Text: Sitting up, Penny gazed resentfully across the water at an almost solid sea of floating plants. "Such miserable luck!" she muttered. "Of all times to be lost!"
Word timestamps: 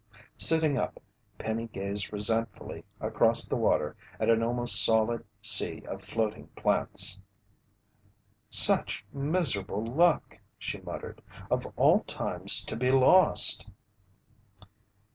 Sitting 0.39 0.77
up, 0.77 0.99
Penny 1.37 1.67
gazed 1.67 2.11
resentfully 2.11 2.83
across 2.99 3.45
the 3.47 3.55
water 3.55 3.95
at 4.19 4.31
an 4.31 4.41
almost 4.41 4.83
solid 4.83 5.23
sea 5.41 5.83
of 5.87 6.03
floating 6.03 6.47
plants. 6.55 7.19
"Such 8.49 9.05
miserable 9.13 9.85
luck!" 9.85 10.39
she 10.57 10.79
muttered. 10.81 11.21
"Of 11.51 11.67
all 11.75 11.99
times 11.99 12.65
to 12.65 12.75
be 12.75 12.89
lost!" 12.89 13.69